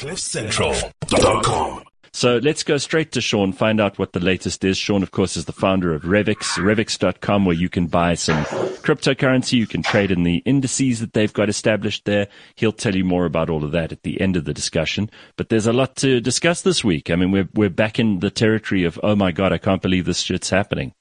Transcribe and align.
CliffCentral.com. 0.00 1.82
So 2.14 2.38
let's 2.38 2.62
go 2.62 2.78
straight 2.78 3.12
to 3.12 3.20
Sean, 3.20 3.52
find 3.52 3.82
out 3.82 3.98
what 3.98 4.14
the 4.14 4.18
latest 4.18 4.64
is. 4.64 4.78
Sean, 4.78 5.02
of 5.02 5.10
course, 5.10 5.36
is 5.36 5.44
the 5.44 5.52
founder 5.52 5.92
of 5.92 6.04
Revix, 6.04 6.56
revix.com, 6.56 7.44
where 7.44 7.54
you 7.54 7.68
can 7.68 7.86
buy 7.86 8.14
some 8.14 8.42
cryptocurrency. 8.82 9.58
You 9.58 9.66
can 9.66 9.82
trade 9.82 10.10
in 10.10 10.22
the 10.22 10.38
indices 10.46 11.00
that 11.00 11.12
they've 11.12 11.32
got 11.32 11.50
established 11.50 12.06
there. 12.06 12.28
He'll 12.54 12.72
tell 12.72 12.96
you 12.96 13.04
more 13.04 13.26
about 13.26 13.50
all 13.50 13.62
of 13.62 13.72
that 13.72 13.92
at 13.92 14.02
the 14.02 14.18
end 14.22 14.36
of 14.36 14.46
the 14.46 14.54
discussion. 14.54 15.10
But 15.36 15.50
there's 15.50 15.66
a 15.66 15.72
lot 15.72 15.96
to 15.96 16.18
discuss 16.18 16.62
this 16.62 16.82
week. 16.82 17.10
I 17.10 17.16
mean, 17.16 17.30
we're, 17.30 17.50
we're 17.52 17.68
back 17.68 17.98
in 17.98 18.20
the 18.20 18.30
territory 18.30 18.84
of, 18.84 18.98
oh 19.02 19.14
my 19.14 19.32
God, 19.32 19.52
I 19.52 19.58
can't 19.58 19.82
believe 19.82 20.06
this 20.06 20.20
shit's 20.20 20.48
happening. 20.48 20.94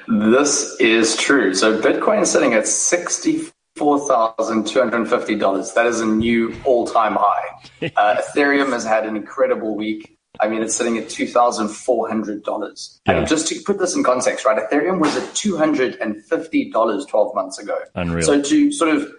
this 0.09 0.75
is 0.81 1.17
true. 1.17 1.53
So 1.53 1.79
Bitcoin 1.83 2.23
is 2.23 2.31
sitting 2.31 2.55
at 2.55 2.67
60 2.67 3.51
$4,250. 3.81 5.75
That 5.75 5.87
is 5.87 6.01
a 6.01 6.07
new 6.07 6.55
all 6.65 6.87
time 6.87 7.17
high. 7.17 7.47
Uh, 7.97 8.17
Ethereum 8.17 8.73
has 8.73 8.84
had 8.84 9.06
an 9.06 9.16
incredible 9.16 9.75
week. 9.75 10.16
I 10.39 10.48
mean, 10.48 10.62
it's 10.62 10.77
sitting 10.77 10.98
at 10.98 11.05
$2,400. 11.05 13.01
Yeah. 13.06 13.12
And 13.12 13.27
just 13.27 13.48
to 13.48 13.61
put 13.65 13.79
this 13.79 13.97
in 13.97 14.05
context, 14.05 14.45
right, 14.45 14.59
Ethereum 14.59 15.01
was 15.01 15.16
at 15.16 15.25
$250 15.34 17.09
12 17.09 17.34
months 17.34 17.59
ago. 17.59 17.79
Unreal. 17.95 18.23
So 18.23 18.43
to 18.43 18.73
sort 18.73 18.95
of, 18.95 19.11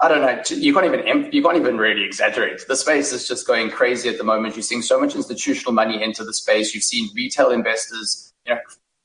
I 0.00 0.08
don't 0.08 0.20
know, 0.20 0.42
you 0.54 0.72
can't 0.74 0.86
even 0.86 1.32
you 1.32 1.42
can't 1.42 1.56
even 1.56 1.78
really 1.78 2.04
exaggerate. 2.04 2.66
The 2.66 2.76
space 2.76 3.12
is 3.12 3.26
just 3.26 3.46
going 3.46 3.70
crazy 3.70 4.08
at 4.08 4.18
the 4.18 4.24
moment. 4.24 4.54
You're 4.56 4.62
seeing 4.62 4.82
so 4.82 5.00
much 5.00 5.14
institutional 5.14 5.72
money 5.72 6.02
into 6.02 6.24
the 6.24 6.34
space. 6.34 6.74
You've 6.74 6.84
seen 6.84 7.10
retail 7.14 7.50
investors, 7.50 8.32
you 8.46 8.54
know, 8.54 8.60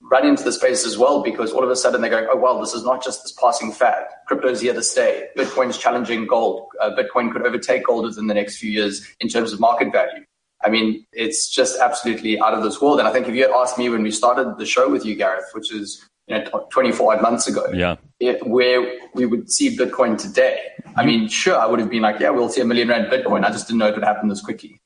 run 0.09 0.26
into 0.26 0.44
the 0.44 0.52
space 0.52 0.86
as 0.86 0.98
well 0.98 1.22
because 1.22 1.52
all 1.52 1.63
of 1.63 1.70
a 1.70 1.76
sudden 1.76 2.02
they're 2.02 2.09
going, 2.09 2.27
oh, 2.30 2.38
well, 2.38 2.59
this 2.59 2.73
is 2.73 2.84
not 2.84 3.04
just 3.04 3.23
this 3.23 3.31
passing 3.31 3.72
fad. 3.72 4.05
Crypto's 4.27 4.62
here 4.62 4.73
to 4.73 4.84
stay. 4.84 5.27
Bitcoin's 5.38 5.77
challenging 5.77 6.26
gold. 6.26 6.67
Uh, 6.81 6.91
Bitcoin 6.91 7.31
could 7.31 7.45
overtake 7.45 7.86
gold 7.86 8.05
within 8.05 8.27
the 8.27 8.34
next 8.34 8.58
few 8.58 8.72
years 8.72 9.08
in 9.20 9.27
terms 9.27 9.53
of 9.53 9.59
market 9.59 9.91
value. 9.91 10.23
I 10.64 10.70
mean, 10.70 11.05
it's 11.14 11.50
just 11.50 11.80
absolutely 11.80 12.39
out 12.39 12.53
of 12.53 12.64
this 12.64 12.81
world. 12.81 13.00
And 13.00 13.08
I 13.08 13.14
think 13.14 13.28
if 13.28 13.36
you 13.36 13.44
had 13.44 13.52
asked 13.52 13.78
me 13.78 13.89
when 13.89 14.03
we 14.03 14.11
started 14.11 14.58
the 14.58 14.66
show 14.66 14.89
with 14.89 15.06
you, 15.06 15.16
Gareth, 15.16 15.50
which 15.53 15.72
is 15.72 16.06
you 16.28 16.38
know, 16.38 16.67
24 16.72 17.16
odd 17.16 17.22
months 17.22 17.48
ago, 17.48 17.66
yeah. 17.73 17.95
It, 18.20 18.45
where 18.45 19.00
we 19.14 19.26
would 19.26 19.50
see 19.50 19.78
Bitcoin 19.78 20.17
today, 20.17 20.59
I 20.98 21.05
mean, 21.05 21.30
sure, 21.30 21.58
I 21.58 21.66
would 21.66 21.80
have 21.80 21.89
been 21.89 22.02
like, 22.02 22.20
yeah, 22.20 22.30
we'll 22.31 22.50
see 22.50 22.59
a 22.59 22.66
million 22.66 22.89
rand 22.89 23.09
Bitcoin. 23.09 23.45
I 23.45 23.52
just 23.52 23.67
didn't 23.67 23.80
know 23.80 23.88
it 23.88 23.95
would 23.95 24.03
happen 24.03 24.28
this 24.28 24.42
quickly. 24.42 24.81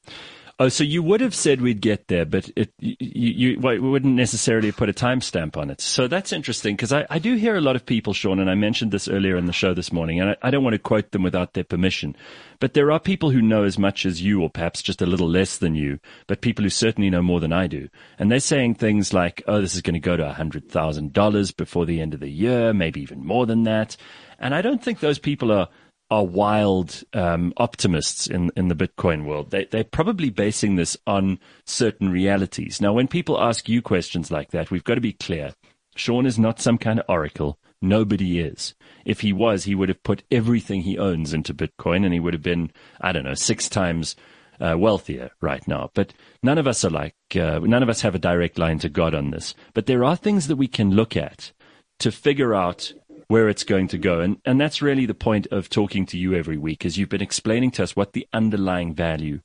Oh, 0.64 0.70
so 0.70 0.86
you 0.86 1.04
would 1.04 1.20
have 1.20 1.36
said 1.36 1.60
we'd 1.60 1.82
get 1.82 2.08
there, 2.08 2.24
but 2.24 2.50
it, 2.56 2.72
you, 2.80 2.96
you, 3.00 3.60
we 3.60 3.80
wouldn't 3.80 4.16
necessarily 4.16 4.72
put 4.72 4.88
a 4.88 4.94
timestamp 4.94 5.58
on 5.58 5.70
it. 5.70 5.82
So 5.82 6.08
that's 6.08 6.32
interesting 6.32 6.78
because 6.78 6.94
I, 6.94 7.06
I 7.10 7.20
do 7.20 7.36
hear 7.36 7.58
a 7.58 7.62
lot 7.62 7.76
of 7.76 7.86
people, 7.86 8.14
Sean, 8.14 8.40
and 8.40 8.50
I 8.50 8.56
mentioned 8.56 8.94
this 8.94 9.10
earlier 9.10 9.36
in 9.36 9.46
the 9.46 9.52
show 9.52 9.74
this 9.74 9.92
morning, 9.92 10.22
and 10.22 10.30
I, 10.30 10.38
I 10.42 10.52
don't 10.52 10.64
want 10.64 10.76
to 10.76 10.80
quote 10.80 11.12
them 11.12 11.22
without 11.22 11.52
their 11.52 11.66
permission, 11.66 12.16
but 12.62 12.76
there 12.76 12.94
are 12.94 13.00
people 13.02 13.30
who 13.30 13.42
know 13.42 13.66
as 13.66 13.78
much 13.78 14.06
as 14.06 14.22
you, 14.22 14.42
or 14.42 14.50
perhaps 14.50 14.82
just 14.82 15.02
a 15.02 15.06
little 15.06 15.28
less 15.28 15.58
than 15.58 15.76
you, 15.76 16.00
but 16.28 16.40
people 16.40 16.64
who 16.64 16.70
certainly 16.70 17.10
know 17.10 17.22
more 17.22 17.42
than 17.42 17.52
I 17.52 17.68
do. 17.68 17.90
And 18.18 18.32
they're 18.32 18.40
saying 18.40 18.76
things 18.76 19.12
like, 19.12 19.44
oh, 19.50 19.60
this 19.60 19.76
is 19.76 19.82
going 19.82 19.96
to 19.96 20.00
go 20.00 20.16
to 20.16 20.24
$100,000 20.24 21.58
before 21.58 21.86
the 21.86 22.00
end 22.00 22.14
of 22.14 22.22
the 22.22 22.32
year, 22.32 22.72
maybe 22.72 23.02
even 23.02 23.26
more 23.26 23.46
than 23.46 23.64
that. 23.64 23.98
And 24.40 24.56
I 24.56 24.62
don't 24.62 24.82
think 24.82 25.02
those 25.02 25.20
people 25.20 25.52
are 25.52 25.68
are 26.14 26.24
wild 26.24 27.04
um, 27.14 27.54
optimists 27.58 28.28
in 28.28 28.52
in 28.56 28.68
the 28.68 28.76
Bitcoin 28.76 29.26
world. 29.26 29.50
They 29.50 29.66
they're 29.66 29.84
probably 29.84 30.30
basing 30.30 30.76
this 30.76 30.96
on 31.08 31.40
certain 31.66 32.10
realities. 32.10 32.80
Now, 32.80 32.94
when 32.94 33.08
people 33.08 33.42
ask 33.42 33.68
you 33.68 33.82
questions 33.82 34.30
like 34.30 34.52
that, 34.52 34.70
we've 34.70 34.84
got 34.84 34.96
to 34.96 35.02
be 35.02 35.14
clear. 35.14 35.54
Sean 35.96 36.28
is 36.28 36.38
not 36.38 36.62
some 36.62 36.78
kind 36.78 37.00
of 37.00 37.06
oracle. 37.08 37.58
Nobody 37.82 38.40
is. 38.40 38.76
If 39.06 39.22
he 39.22 39.34
was, 39.34 39.64
he 39.64 39.76
would 39.76 39.90
have 39.90 40.04
put 40.04 40.24
everything 40.30 40.82
he 40.82 40.98
owns 41.00 41.34
into 41.34 41.54
Bitcoin, 41.54 42.06
and 42.06 42.14
he 42.14 42.20
would 42.20 42.34
have 42.34 42.44
been, 42.44 42.72
I 43.02 43.12
don't 43.12 43.26
know, 43.26 43.34
six 43.34 43.68
times 43.68 44.16
uh, 44.62 44.76
wealthier 44.78 45.32
right 45.42 45.68
now. 45.68 45.90
But 45.96 46.14
none 46.44 46.60
of 46.60 46.68
us 46.68 46.86
are 46.86 46.92
like, 46.92 47.16
uh, 47.36 47.60
none 47.60 47.84
of 47.84 47.90
us 47.90 48.02
have 48.02 48.16
a 48.16 48.20
direct 48.20 48.60
line 48.60 48.80
to 48.80 48.90
God 48.90 49.16
on 49.16 49.32
this. 49.32 49.56
But 49.74 49.88
there 49.88 50.06
are 50.06 50.16
things 50.16 50.48
that 50.48 50.56
we 50.58 50.68
can 50.68 50.92
look 50.92 51.18
at 51.18 51.52
to 52.00 52.12
figure 52.12 52.54
out 52.54 52.94
where 53.34 53.50
it's 53.50 53.64
going 53.64 53.88
to 53.88 53.98
go. 53.98 54.20
And, 54.20 54.38
and 54.46 54.62
that's 54.62 54.80
really 54.80 55.08
the 55.08 55.16
point 55.16 55.48
of 55.48 55.68
talking 55.68 56.06
to 56.06 56.20
you 56.20 56.36
every 56.36 56.56
week, 56.56 56.86
is 56.86 57.00
you've 57.00 57.10
been 57.10 57.20
explaining 57.20 57.72
to 57.72 57.82
us 57.82 57.96
what 57.96 58.14
the 58.14 58.28
underlying 58.32 58.94
value 58.94 59.40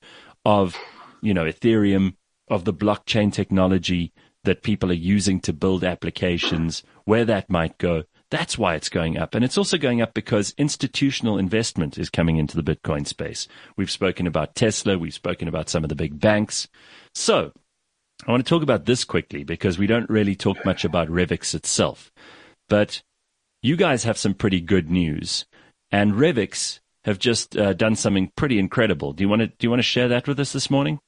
of, 0.44 0.76
you 1.22 1.32
know, 1.32 1.46
Ethereum, 1.46 2.12
of 2.48 2.66
the 2.66 2.74
blockchain 2.74 3.32
technology 3.32 4.12
that 4.44 4.62
people 4.62 4.90
are 4.90 5.04
using 5.14 5.40
to 5.40 5.54
build 5.54 5.84
applications, 5.84 6.82
where 7.06 7.24
that 7.24 7.48
might 7.48 7.78
go. 7.78 8.02
That's 8.30 8.58
why 8.58 8.74
it's 8.74 8.90
going 8.90 9.16
up. 9.16 9.34
And 9.34 9.42
it's 9.42 9.56
also 9.56 9.78
going 9.78 10.02
up 10.02 10.12
because 10.12 10.54
institutional 10.58 11.38
investment 11.38 11.96
is 11.96 12.10
coming 12.10 12.36
into 12.36 12.60
the 12.60 12.74
Bitcoin 12.74 13.06
space. 13.06 13.48
We've 13.78 13.90
spoken 13.90 14.26
about 14.26 14.54
Tesla. 14.54 14.98
We've 14.98 15.14
spoken 15.14 15.48
about 15.48 15.70
some 15.70 15.82
of 15.82 15.88
the 15.88 15.94
big 15.94 16.20
banks. 16.20 16.68
So 17.14 17.52
I 18.26 18.30
want 18.30 18.44
to 18.44 18.50
talk 18.50 18.62
about 18.62 18.84
this 18.84 19.04
quickly 19.04 19.44
because 19.44 19.78
we 19.78 19.86
don't 19.86 20.10
really 20.10 20.36
talk 20.36 20.62
much 20.66 20.84
about 20.84 21.08
Revix 21.08 21.54
itself. 21.54 22.12
But 22.68 23.02
you 23.62 23.76
guys 23.76 24.04
have 24.04 24.18
some 24.18 24.34
pretty 24.34 24.60
good 24.60 24.90
news, 24.90 25.46
and 25.90 26.14
Revix 26.14 26.80
have 27.04 27.18
just 27.18 27.56
uh, 27.56 27.72
done 27.72 27.96
something 27.96 28.30
pretty 28.36 28.58
incredible. 28.58 29.12
Do 29.12 29.22
you 29.22 29.28
want 29.28 29.40
to 29.40 29.48
do 29.48 29.66
you 29.66 29.70
want 29.70 29.80
to 29.80 29.84
share 29.84 30.08
that 30.08 30.28
with 30.28 30.38
us 30.40 30.52
this 30.52 30.70
morning? 30.70 31.00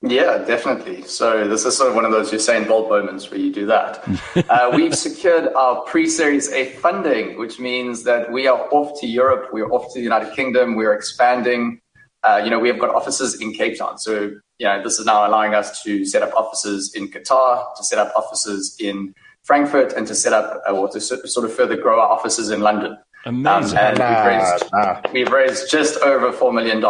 Yeah, 0.00 0.38
definitely. 0.38 1.02
So 1.02 1.48
this 1.48 1.64
is 1.64 1.76
sort 1.76 1.88
of 1.90 1.96
one 1.96 2.04
of 2.04 2.12
those 2.12 2.30
Usain 2.30 2.68
Bolt 2.68 2.88
moments 2.88 3.30
where 3.30 3.40
you 3.40 3.52
do 3.52 3.66
that. 3.66 4.06
uh, 4.48 4.70
we've 4.72 4.94
secured 4.94 5.52
our 5.54 5.82
pre-series 5.82 6.52
A 6.52 6.66
funding, 6.74 7.36
which 7.36 7.58
means 7.58 8.04
that 8.04 8.30
we 8.30 8.46
are 8.46 8.60
off 8.70 9.00
to 9.00 9.08
Europe, 9.08 9.52
we 9.52 9.60
are 9.60 9.72
off 9.72 9.92
to 9.92 9.98
the 9.98 10.04
United 10.04 10.34
Kingdom, 10.36 10.76
we 10.76 10.86
are 10.86 10.94
expanding. 10.94 11.80
Uh, 12.22 12.40
you 12.42 12.50
know, 12.50 12.60
we 12.60 12.68
have 12.68 12.78
got 12.78 12.94
offices 12.94 13.40
in 13.40 13.52
Cape 13.52 13.76
Town. 13.76 13.98
So, 13.98 14.32
you 14.58 14.66
know, 14.66 14.82
this 14.82 15.00
is 15.00 15.06
now 15.06 15.26
allowing 15.26 15.54
us 15.54 15.82
to 15.82 16.04
set 16.04 16.22
up 16.22 16.32
offices 16.34 16.94
in 16.94 17.08
Qatar, 17.10 17.74
to 17.76 17.82
set 17.82 17.98
up 17.98 18.12
offices 18.14 18.76
in 18.78 19.14
Frankfurt 19.48 19.94
and 19.94 20.06
to 20.06 20.14
set 20.14 20.34
up 20.34 20.62
uh, 20.68 20.72
or 20.72 20.90
to 20.90 21.00
sort 21.00 21.46
of 21.46 21.52
further 21.54 21.74
grow 21.74 21.98
our 21.98 22.08
offices 22.08 22.50
in 22.50 22.60
London. 22.60 22.98
Amazing. 23.24 23.78
Um, 23.78 23.84
and 23.84 23.98
nah, 23.98 24.08
we've, 24.10 24.26
raised, 24.26 24.72
nah. 24.74 25.00
we've, 25.10 25.32
raised, 25.32 25.70
just 25.70 25.98
over 26.02 26.30
$4 26.30 26.52
million, 26.52 26.82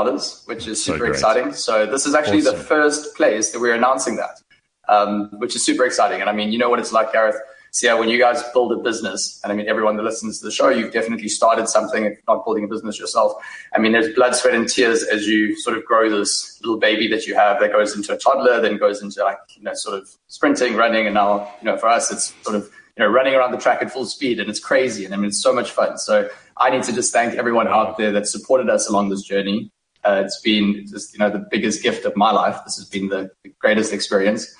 which 0.47 0.67
is 0.67 0.83
super 0.83 1.07
so 1.07 1.13
exciting. 1.13 1.53
So 1.53 1.87
this 1.87 2.05
is 2.05 2.17
actually 2.17 2.41
awesome. 2.41 2.57
the 2.57 2.65
first 2.65 3.17
place 3.17 3.53
that 3.53 3.61
we're 3.61 3.77
announcing 3.77 4.17
that, 4.17 4.43
um, 4.89 5.29
which 5.39 5.55
is 5.55 5.65
super 5.65 5.85
exciting. 5.85 6.21
And 6.21 6.29
I 6.29 6.33
mean, 6.33 6.51
you 6.51 6.59
know 6.59 6.69
what 6.69 6.81
it's 6.81 6.91
like, 6.91 7.13
Gareth. 7.13 7.37
So 7.79 7.87
yeah, 7.87 7.95
when 7.95 8.09
you 8.09 8.19
guys 8.19 8.43
build 8.53 8.73
a 8.73 8.77
business, 8.77 9.41
and 9.45 9.53
I 9.53 9.55
mean, 9.55 9.69
everyone 9.69 9.97
that 9.99 10.03
listens 10.03 10.41
to 10.41 10.45
the 10.45 10.51
show, 10.51 10.69
you've 10.69 10.93
definitely 10.93 11.29
started 11.29 11.69
something, 11.69 12.07
if 12.07 12.19
not 12.27 12.45
building 12.45 12.65
a 12.65 12.67
business 12.67 12.99
yourself. 12.99 13.35
I 13.73 13.79
mean, 13.79 13.93
there's 13.93 14.13
blood, 14.17 14.35
sweat, 14.35 14.53
and 14.53 14.69
tears 14.69 15.05
as 15.05 15.29
you 15.29 15.55
sort 15.55 15.77
of 15.77 15.85
grow 15.85 16.11
this 16.11 16.61
little 16.61 16.81
baby 16.81 17.07
that 17.07 17.25
you 17.25 17.37
have 17.37 17.61
that 17.61 17.71
goes 17.71 17.95
into 17.95 18.13
a 18.13 18.19
toddler, 18.19 18.61
then 18.61 18.79
goes 18.79 19.01
into 19.01 19.23
like, 19.23 19.39
you 19.57 19.63
know, 19.63 19.75
sort 19.75 19.97
of 19.97 20.11
sprinting, 20.27 20.75
running. 20.75 21.07
And 21.07 21.15
now, 21.15 21.53
you 21.63 21.67
know, 21.67 21.77
for 21.77 21.89
us, 21.89 22.11
it's 22.11 22.35
sort 22.43 22.57
of, 22.57 22.65
you 22.97 23.05
know, 23.05 23.07
running 23.07 23.35
around 23.35 23.53
the 23.53 23.59
track 23.59 23.81
at 23.81 23.93
full 23.93 24.07
speed 24.07 24.41
and 24.41 24.51
it's 24.51 24.59
crazy. 24.59 25.05
And 25.05 25.15
I 25.15 25.17
mean, 25.17 25.29
it's 25.29 25.41
so 25.41 25.53
much 25.53 25.71
fun. 25.71 25.99
So 25.99 26.29
I 26.57 26.71
need 26.71 26.83
to 26.83 26.93
just 26.93 27.13
thank 27.13 27.35
everyone 27.35 27.69
out 27.69 27.97
there 27.97 28.11
that 28.11 28.27
supported 28.27 28.69
us 28.69 28.89
along 28.89 29.11
this 29.11 29.23
journey. 29.23 29.71
Uh, 30.03 30.23
it's 30.25 30.41
been 30.41 30.85
just, 30.89 31.13
you 31.13 31.21
know, 31.21 31.31
the 31.31 31.47
biggest 31.49 31.85
gift 31.85 32.05
of 32.05 32.17
my 32.17 32.33
life. 32.33 32.59
This 32.65 32.75
has 32.75 32.89
been 32.89 33.07
the 33.07 33.31
greatest 33.61 33.93
experience. 33.93 34.53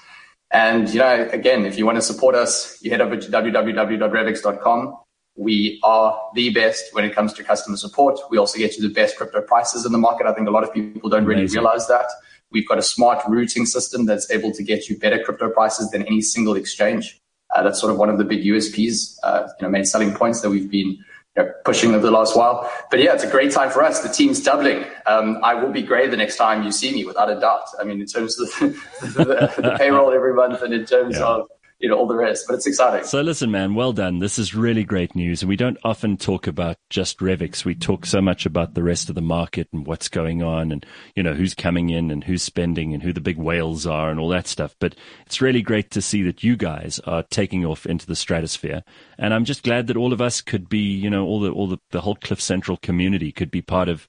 And, 0.51 0.89
you 0.89 0.99
know, 0.99 1.29
again, 1.31 1.67
if 1.67 1.77
you 1.77 1.85
want 1.85 1.97
to 1.97 2.03
support 2.03 2.35
us, 2.35 2.79
you 2.83 2.91
head 2.91 3.01
over 3.01 3.17
to 3.17 3.31
www.revix.com. 3.31 4.97
We 5.37 5.79
are 5.85 6.21
the 6.35 6.51
best 6.51 6.95
when 6.95 7.05
it 7.05 7.15
comes 7.15 7.33
to 7.35 7.45
customer 7.45 7.77
support. 7.77 8.19
We 8.31 8.39
also 8.39 8.59
get 8.59 8.77
you 8.77 8.83
the 8.83 8.93
best 8.93 9.17
crypto 9.17 9.43
prices 9.43 9.87
in 9.87 9.93
the 9.93 9.99
market. 9.99 10.27
I 10.27 10.33
think 10.33 10.49
a 10.49 10.51
lot 10.51 10.65
of 10.65 10.73
people 10.73 11.11
don't 11.11 11.25
really 11.25 11.43
Amazing. 11.43 11.61
realize 11.61 11.87
that. 11.89 12.07
We've 12.51 12.67
got 12.67 12.79
a 12.79 12.83
smart 12.83 13.23
routing 13.29 13.67
system 13.67 14.07
that's 14.07 14.31
able 14.31 14.53
to 14.53 14.63
get 14.63 14.89
you 14.89 14.99
better 14.99 15.23
crypto 15.23 15.51
prices 15.51 15.91
than 15.91 16.03
any 16.03 16.23
single 16.23 16.57
exchange. 16.57 17.21
Uh, 17.55 17.63
that's 17.63 17.79
sort 17.79 17.93
of 17.93 17.99
one 17.99 18.09
of 18.09 18.19
the 18.19 18.25
big 18.25 18.43
USPs, 18.43 19.17
uh, 19.23 19.49
you 19.61 19.67
know, 19.67 19.71
main 19.71 19.85
selling 19.85 20.15
points 20.15 20.41
that 20.41 20.51
we've 20.51 20.71
been 20.71 20.99
know, 21.39 21.53
pushing 21.65 21.95
over 21.95 22.05
the 22.05 22.11
last 22.11 22.37
while. 22.37 22.71
But 22.91 23.01
yeah, 23.01 23.15
it's 23.15 23.25
a 23.25 23.31
great 23.31 23.53
time 23.53 23.71
for 23.71 23.83
us. 23.83 24.01
The 24.01 24.09
team's 24.09 24.43
doubling. 24.43 24.85
Um, 25.07 25.39
I 25.43 25.55
will 25.55 25.73
be 25.73 25.83
great 25.83 26.11
the 26.11 26.17
next 26.17 26.37
time 26.37 26.63
you 26.63 26.73
see 26.73 26.93
me, 26.93 27.05
without 27.05 27.31
a 27.31 27.39
doubt. 27.39 27.65
I 27.81 27.85
mean, 27.85 28.01
in 28.01 28.07
terms 28.07 28.39
of 28.39 28.49
the, 28.49 28.69
the, 29.01 29.63
the 29.63 29.77
payroll 29.79 30.13
every 30.13 30.35
month 30.35 30.63
and 30.63 30.73
in 30.75 30.85
terms 30.85 31.17
yeah. 31.17 31.25
of 31.25 31.49
you 31.79 31.89
know, 31.89 31.97
all 31.97 32.07
the 32.07 32.17
rest. 32.17 32.47
But 32.49 32.55
it's 32.55 32.67
exciting. 32.67 33.05
So 33.05 33.21
listen, 33.21 33.51
man, 33.51 33.75
well 33.75 33.93
done. 33.93 34.19
This 34.19 34.39
is 34.39 34.55
really 34.55 34.85
great 34.85 35.15
news. 35.15 35.43
And 35.43 35.49
we 35.49 35.57
don't 35.57 35.79
often 35.85 36.17
talk 36.17 36.47
about 36.47 36.77
just 36.91 37.19
Revix. 37.21 37.65
We 37.65 37.75
talk 37.75 38.05
so 38.05 38.21
much 38.21 38.47
about 38.47 38.75
the 38.75 38.83
rest 38.83 39.09
of 39.09 39.15
the 39.15 39.21
market 39.21 39.69
and 39.73 39.87
what's 39.87 40.09
going 40.09 40.43
on 40.43 40.73
and, 40.73 40.85
you 41.15 41.23
know, 41.23 41.35
who's 41.35 41.55
coming 41.55 41.91
in 41.91 42.11
and 42.11 42.25
who's 42.25 42.43
spending 42.43 42.95
and 42.95 43.03
who 43.03 43.13
the 43.13 43.21
big 43.21 43.39
whales 43.39 43.87
are 43.87 44.11
and 44.11 44.19
all 44.19 44.29
that 44.31 44.49
stuff. 44.49 44.75
But 44.81 44.97
it's 45.27 45.41
really 45.41 45.63
great 45.63 45.91
to 45.93 46.03
see 46.03 46.23
that 46.23 46.43
you 46.43 46.57
guys 46.57 47.01
are 47.05 47.23
taking 47.23 47.65
off 47.65 47.87
into 47.87 48.07
the 48.07 48.17
stratosphere. 48.17 48.83
And 49.17 49.33
I'm 49.33 49.45
just 49.45 49.63
glad 49.63 49.87
that 49.87 49.97
all 49.97 50.13
of 50.13 50.21
us 50.21 50.41
could 50.41 50.69
be, 50.69 50.79
you 50.79 51.11
know, 51.11 51.25
all 51.27 51.41
the, 51.41 51.51
all 51.51 51.69
the, 51.69 51.79
the 51.91 52.01
whole 52.01 52.17
Cliff 52.17 52.41
Central 52.41 52.77
community 52.77 53.31
could 53.31 53.51
be 53.51 53.63
part 53.63 53.89
of 53.89 54.09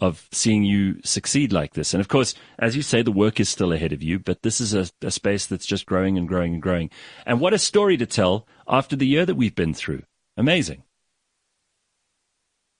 of 0.00 0.28
seeing 0.32 0.64
you 0.64 1.00
succeed 1.04 1.52
like 1.52 1.74
this. 1.74 1.92
And 1.92 2.00
of 2.00 2.08
course, 2.08 2.34
as 2.58 2.74
you 2.74 2.82
say, 2.82 3.02
the 3.02 3.12
work 3.12 3.38
is 3.38 3.48
still 3.48 3.72
ahead 3.72 3.92
of 3.92 4.02
you, 4.02 4.18
but 4.18 4.42
this 4.42 4.60
is 4.60 4.74
a, 4.74 4.88
a, 5.02 5.10
space 5.10 5.46
that's 5.46 5.66
just 5.66 5.86
growing 5.86 6.16
and 6.16 6.26
growing 6.26 6.54
and 6.54 6.62
growing. 6.62 6.90
And 7.26 7.40
what 7.40 7.52
a 7.52 7.58
story 7.58 7.96
to 7.98 8.06
tell 8.06 8.46
after 8.66 8.96
the 8.96 9.06
year 9.06 9.26
that 9.26 9.34
we've 9.34 9.54
been 9.54 9.74
through. 9.74 10.02
Amazing. 10.36 10.84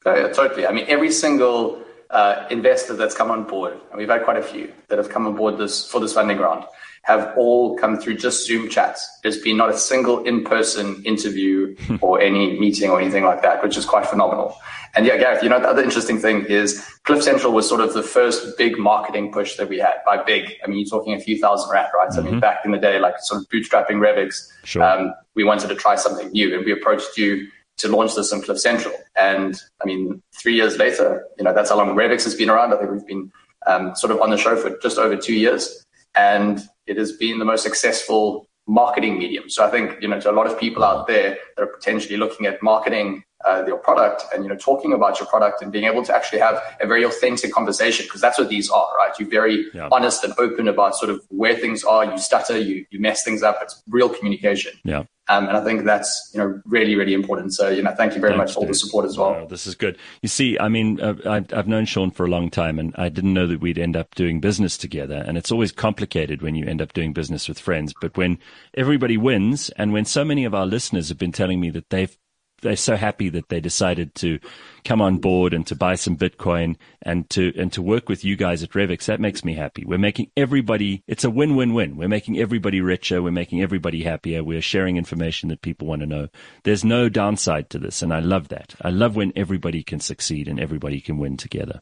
Oh, 0.06 0.14
yeah, 0.14 0.28
totally. 0.28 0.66
I 0.66 0.72
mean, 0.72 0.86
every 0.88 1.12
single 1.12 1.82
uh, 2.10 2.46
investor 2.50 2.94
that's 2.94 3.14
come 3.14 3.30
on 3.30 3.44
board, 3.44 3.72
and 3.72 3.98
we've 3.98 4.08
had 4.08 4.24
quite 4.24 4.36
a 4.36 4.42
few 4.42 4.72
that 4.88 4.98
have 4.98 5.08
come 5.08 5.26
on 5.26 5.36
board 5.36 5.58
this 5.58 5.88
for 5.88 6.00
this 6.00 6.12
funding 6.12 6.38
round, 6.38 6.64
have 7.02 7.32
all 7.36 7.76
come 7.78 7.98
through 7.98 8.16
just 8.16 8.46
Zoom 8.46 8.68
chats. 8.68 9.08
There's 9.22 9.40
been 9.40 9.56
not 9.56 9.70
a 9.70 9.78
single 9.78 10.22
in-person 10.24 11.02
interview 11.04 11.76
or 12.00 12.20
any 12.20 12.58
meeting 12.58 12.90
or 12.90 13.00
anything 13.00 13.24
like 13.24 13.42
that, 13.42 13.62
which 13.62 13.76
is 13.76 13.84
quite 13.86 14.06
phenomenal. 14.06 14.56
And 14.94 15.06
yeah, 15.06 15.16
Gareth, 15.16 15.42
you 15.42 15.48
know, 15.48 15.60
the 15.60 15.68
other 15.68 15.82
interesting 15.82 16.18
thing 16.18 16.44
is 16.46 16.84
Cliff 17.04 17.22
Central 17.22 17.52
was 17.52 17.68
sort 17.68 17.80
of 17.80 17.94
the 17.94 18.02
first 18.02 18.58
big 18.58 18.76
marketing 18.76 19.32
push 19.32 19.56
that 19.56 19.68
we 19.68 19.78
had. 19.78 19.94
By 20.04 20.22
big, 20.22 20.56
I 20.64 20.66
mean, 20.66 20.80
you're 20.80 20.88
talking 20.88 21.14
a 21.14 21.20
few 21.20 21.38
thousand 21.38 21.70
rand, 21.70 21.88
right? 21.94 22.08
Mm-hmm. 22.08 22.18
I 22.18 22.22
mean, 22.22 22.32
mm-hmm. 22.32 22.40
back 22.40 22.64
in 22.64 22.72
the 22.72 22.78
day, 22.78 22.98
like 22.98 23.14
sort 23.20 23.40
of 23.40 23.48
bootstrapping 23.48 24.00
Revix, 24.00 24.50
sure. 24.64 24.82
um, 24.82 25.14
we 25.34 25.44
wanted 25.44 25.68
to 25.68 25.76
try 25.76 25.94
something 25.94 26.30
new 26.32 26.54
and 26.56 26.64
we 26.64 26.72
approached 26.72 27.16
you 27.16 27.46
to 27.80 27.88
launch 27.88 28.14
this 28.14 28.32
in 28.32 28.40
Cliff 28.42 28.58
Central. 28.58 28.94
And 29.16 29.60
I 29.82 29.84
mean, 29.84 30.22
three 30.40 30.54
years 30.54 30.76
later, 30.76 31.24
you 31.38 31.44
know, 31.44 31.52
that's 31.52 31.70
how 31.70 31.76
long 31.76 31.94
Revix 31.94 32.24
has 32.24 32.34
been 32.34 32.50
around. 32.50 32.72
I 32.72 32.78
think 32.78 32.90
we've 32.90 33.06
been 33.06 33.32
um, 33.66 33.94
sort 33.94 34.10
of 34.12 34.20
on 34.20 34.30
the 34.30 34.38
show 34.38 34.56
for 34.56 34.78
just 34.78 34.98
over 34.98 35.16
two 35.16 35.34
years. 35.34 35.86
And 36.14 36.60
it 36.86 36.96
has 36.96 37.12
been 37.12 37.38
the 37.38 37.44
most 37.44 37.62
successful 37.62 38.48
marketing 38.66 39.18
medium. 39.18 39.48
So 39.48 39.64
I 39.64 39.70
think, 39.70 40.00
you 40.00 40.08
know, 40.08 40.20
to 40.20 40.30
a 40.30 40.32
lot 40.32 40.46
of 40.46 40.58
people 40.58 40.84
out 40.84 41.06
there 41.06 41.38
that 41.56 41.62
are 41.62 41.66
potentially 41.66 42.16
looking 42.16 42.46
at 42.46 42.62
marketing 42.62 43.24
uh, 43.48 43.64
your 43.66 43.78
product 43.78 44.24
and, 44.34 44.44
you 44.44 44.50
know, 44.50 44.56
talking 44.56 44.92
about 44.92 45.18
your 45.18 45.26
product 45.26 45.62
and 45.62 45.72
being 45.72 45.84
able 45.84 46.04
to 46.04 46.14
actually 46.14 46.40
have 46.40 46.60
a 46.80 46.86
very 46.86 47.04
authentic 47.04 47.52
conversation, 47.52 48.04
because 48.04 48.20
that's 48.20 48.38
what 48.38 48.48
these 48.48 48.68
are, 48.70 48.88
right? 48.98 49.12
You're 49.18 49.30
very 49.30 49.66
yeah. 49.72 49.88
honest 49.90 50.22
and 50.24 50.34
open 50.38 50.68
about 50.68 50.94
sort 50.94 51.10
of 51.10 51.24
where 51.30 51.56
things 51.56 51.82
are. 51.82 52.04
You 52.04 52.18
stutter, 52.18 52.58
you, 52.58 52.84
you 52.90 53.00
mess 53.00 53.24
things 53.24 53.42
up. 53.42 53.58
It's 53.62 53.82
real 53.88 54.10
communication. 54.10 54.72
Yeah. 54.84 55.04
Um, 55.30 55.46
and 55.46 55.56
I 55.56 55.62
think 55.62 55.84
that's 55.84 56.30
you 56.34 56.40
know 56.40 56.60
really 56.66 56.96
really 56.96 57.14
important. 57.14 57.54
So 57.54 57.68
you 57.68 57.82
know, 57.82 57.94
thank 57.96 58.14
you 58.14 58.20
very 58.20 58.32
Thanks, 58.36 58.50
much 58.50 58.54
for 58.54 58.60
all 58.60 58.66
the 58.66 58.74
support 58.74 59.04
as 59.06 59.16
well. 59.16 59.46
this 59.46 59.66
is 59.66 59.76
good. 59.76 59.96
You 60.22 60.28
see, 60.28 60.58
I 60.58 60.68
mean, 60.68 61.00
uh, 61.00 61.14
I've 61.52 61.68
known 61.68 61.84
Sean 61.84 62.10
for 62.10 62.26
a 62.26 62.28
long 62.28 62.50
time, 62.50 62.78
and 62.78 62.92
I 62.96 63.08
didn't 63.08 63.32
know 63.32 63.46
that 63.46 63.60
we'd 63.60 63.78
end 63.78 63.96
up 63.96 64.14
doing 64.16 64.40
business 64.40 64.76
together. 64.76 65.24
And 65.26 65.38
it's 65.38 65.52
always 65.52 65.70
complicated 65.70 66.42
when 66.42 66.56
you 66.56 66.66
end 66.66 66.82
up 66.82 66.92
doing 66.92 67.12
business 67.12 67.48
with 67.48 67.60
friends. 67.60 67.94
But 68.00 68.16
when 68.16 68.38
everybody 68.74 69.16
wins, 69.16 69.70
and 69.70 69.92
when 69.92 70.04
so 70.04 70.24
many 70.24 70.44
of 70.44 70.54
our 70.54 70.66
listeners 70.66 71.08
have 71.10 71.18
been 71.18 71.32
telling 71.32 71.60
me 71.60 71.70
that 71.70 71.90
they've 71.90 72.16
they're 72.62 72.76
so 72.76 72.96
happy 72.96 73.28
that 73.30 73.48
they 73.48 73.60
decided 73.60 74.14
to 74.16 74.38
come 74.84 75.00
on 75.00 75.18
board 75.18 75.52
and 75.54 75.66
to 75.66 75.74
buy 75.74 75.94
some 75.94 76.16
Bitcoin 76.16 76.76
and 77.02 77.28
to 77.30 77.52
and 77.56 77.72
to 77.72 77.82
work 77.82 78.08
with 78.08 78.24
you 78.24 78.36
guys 78.36 78.62
at 78.62 78.70
Revix. 78.70 79.06
That 79.06 79.20
makes 79.20 79.44
me 79.44 79.54
happy. 79.54 79.84
We're 79.84 79.98
making 79.98 80.30
everybody. 80.36 81.02
It's 81.06 81.24
a 81.24 81.30
win-win-win. 81.30 81.96
We're 81.96 82.08
making 82.08 82.38
everybody 82.38 82.80
richer. 82.80 83.22
We're 83.22 83.30
making 83.30 83.62
everybody 83.62 84.02
happier. 84.02 84.42
We're 84.42 84.62
sharing 84.62 84.96
information 84.96 85.48
that 85.50 85.62
people 85.62 85.86
want 85.86 86.00
to 86.00 86.06
know. 86.06 86.28
There's 86.64 86.84
no 86.84 87.08
downside 87.08 87.70
to 87.70 87.78
this, 87.78 88.02
and 88.02 88.12
I 88.12 88.20
love 88.20 88.48
that. 88.48 88.74
I 88.80 88.90
love 88.90 89.16
when 89.16 89.32
everybody 89.36 89.82
can 89.82 90.00
succeed 90.00 90.48
and 90.48 90.60
everybody 90.60 91.00
can 91.00 91.18
win 91.18 91.36
together. 91.36 91.80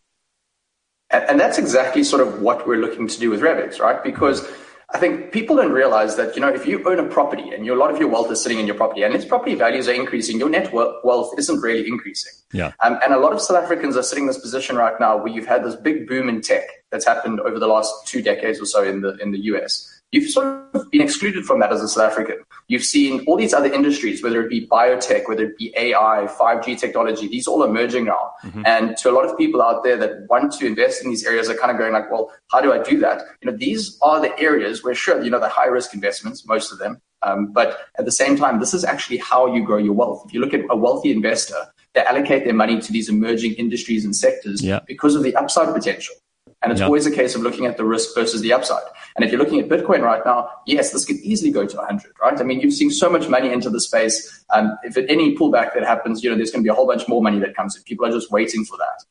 And 1.10 1.40
that's 1.40 1.56
exactly 1.56 2.04
sort 2.04 2.20
of 2.20 2.42
what 2.42 2.66
we're 2.66 2.76
looking 2.76 3.08
to 3.08 3.18
do 3.18 3.30
with 3.30 3.40
Revix, 3.40 3.80
right? 3.80 4.04
Because 4.04 4.46
I 4.90 4.98
think 4.98 5.32
people 5.32 5.54
don't 5.56 5.72
realize 5.72 6.16
that, 6.16 6.34
you 6.34 6.40
know, 6.40 6.48
if 6.48 6.66
you 6.66 6.82
own 6.88 6.98
a 6.98 7.04
property 7.04 7.50
and 7.50 7.68
a 7.68 7.74
lot 7.74 7.90
of 7.90 7.98
your 7.98 8.08
wealth 8.08 8.32
is 8.32 8.42
sitting 8.42 8.58
in 8.58 8.66
your 8.66 8.74
property 8.74 9.02
and 9.02 9.14
its 9.14 9.24
property 9.24 9.54
values 9.54 9.86
are 9.86 9.92
increasing, 9.92 10.38
your 10.38 10.48
net 10.48 10.72
wealth 10.72 11.34
isn't 11.36 11.60
really 11.60 11.86
increasing. 11.86 12.32
Yeah. 12.52 12.72
Um, 12.82 12.98
and 13.04 13.12
a 13.12 13.18
lot 13.18 13.34
of 13.34 13.42
South 13.42 13.62
Africans 13.62 13.98
are 13.98 14.02
sitting 14.02 14.24
in 14.24 14.28
this 14.28 14.38
position 14.38 14.76
right 14.76 14.98
now 14.98 15.18
where 15.18 15.28
you've 15.28 15.46
had 15.46 15.62
this 15.62 15.76
big 15.76 16.08
boom 16.08 16.30
in 16.30 16.40
tech 16.40 16.64
that's 16.90 17.04
happened 17.04 17.38
over 17.40 17.58
the 17.58 17.66
last 17.66 18.06
two 18.06 18.22
decades 18.22 18.60
or 18.60 18.64
so 18.64 18.82
in 18.82 19.02
the, 19.02 19.14
in 19.18 19.30
the 19.30 19.40
US. 19.52 19.97
You've 20.10 20.30
sort 20.30 20.74
of 20.74 20.90
been 20.90 21.02
excluded 21.02 21.44
from 21.44 21.60
that 21.60 21.70
as 21.70 21.82
a 21.82 21.88
South 21.88 22.12
African. 22.12 22.36
You've 22.68 22.84
seen 22.84 23.24
all 23.26 23.36
these 23.36 23.52
other 23.52 23.70
industries, 23.70 24.22
whether 24.22 24.42
it 24.42 24.48
be 24.48 24.66
biotech, 24.66 25.28
whether 25.28 25.44
it 25.44 25.58
be 25.58 25.72
AI, 25.76 26.26
5G 26.28 26.78
technology, 26.78 27.28
these 27.28 27.46
all 27.46 27.62
emerging 27.62 28.06
now. 28.06 28.32
Mm-hmm. 28.42 28.62
And 28.64 28.96
to 28.98 29.10
a 29.10 29.12
lot 29.12 29.26
of 29.26 29.36
people 29.36 29.60
out 29.60 29.84
there 29.84 29.98
that 29.98 30.26
want 30.30 30.52
to 30.52 30.66
invest 30.66 31.04
in 31.04 31.10
these 31.10 31.26
areas 31.26 31.50
are 31.50 31.54
kind 31.54 31.70
of 31.70 31.76
going 31.76 31.92
like, 31.92 32.10
well, 32.10 32.32
how 32.50 32.62
do 32.62 32.72
I 32.72 32.82
do 32.82 32.98
that? 33.00 33.22
You 33.42 33.50
know, 33.50 33.56
these 33.56 33.98
are 34.00 34.20
the 34.20 34.38
areas 34.38 34.82
where 34.82 34.94
sure, 34.94 35.22
you 35.22 35.30
know, 35.30 35.40
the 35.40 35.48
high 35.48 35.66
risk 35.66 35.92
investments, 35.92 36.46
most 36.46 36.72
of 36.72 36.78
them. 36.78 37.02
Um, 37.22 37.52
but 37.52 37.80
at 37.98 38.04
the 38.04 38.12
same 38.12 38.36
time, 38.36 38.60
this 38.60 38.72
is 38.72 38.84
actually 38.84 39.18
how 39.18 39.52
you 39.52 39.62
grow 39.64 39.78
your 39.78 39.92
wealth. 39.92 40.22
If 40.26 40.32
you 40.32 40.40
look 40.40 40.54
at 40.54 40.60
a 40.70 40.76
wealthy 40.76 41.10
investor, 41.10 41.56
they 41.94 42.02
allocate 42.02 42.44
their 42.44 42.54
money 42.54 42.80
to 42.80 42.92
these 42.92 43.08
emerging 43.08 43.54
industries 43.54 44.04
and 44.04 44.14
sectors 44.14 44.62
yeah. 44.62 44.80
because 44.86 45.14
of 45.14 45.22
the 45.22 45.34
upside 45.34 45.74
potential. 45.74 46.14
And 46.62 46.72
it's 46.72 46.80
always 46.80 47.06
a 47.06 47.10
case 47.10 47.36
of 47.36 47.42
looking 47.42 47.66
at 47.66 47.76
the 47.76 47.84
risk 47.84 48.14
versus 48.16 48.40
the 48.40 48.52
upside. 48.52 48.82
And 49.14 49.24
if 49.24 49.30
you're 49.30 49.40
looking 49.40 49.60
at 49.60 49.68
Bitcoin 49.68 50.02
right 50.02 50.22
now, 50.26 50.50
yes, 50.66 50.92
this 50.92 51.04
could 51.04 51.16
easily 51.16 51.52
go 51.52 51.64
to 51.64 51.76
100, 51.76 52.14
right? 52.20 52.38
I 52.38 52.42
mean, 52.42 52.60
you've 52.60 52.74
seen 52.74 52.90
so 52.90 53.08
much 53.08 53.28
money 53.28 53.52
into 53.52 53.70
the 53.70 53.80
space. 53.80 54.44
Um, 54.52 54.76
if 54.82 54.96
at 54.96 55.08
any 55.08 55.36
pullback 55.36 55.74
that 55.74 55.84
happens, 55.84 56.24
you 56.24 56.30
know, 56.30 56.36
there's 56.36 56.50
going 56.50 56.64
to 56.64 56.66
be 56.66 56.70
a 56.70 56.74
whole 56.74 56.86
bunch 56.86 57.06
more 57.06 57.22
money 57.22 57.38
that 57.38 57.54
comes 57.54 57.76
in. 57.76 57.82
People 57.84 58.06
are 58.06 58.10
just 58.10 58.32
waiting 58.32 58.64
for 58.64 58.76
that. 58.76 59.04